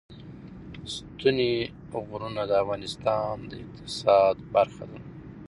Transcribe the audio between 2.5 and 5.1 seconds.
افغانستان د اقتصاد برخه ده.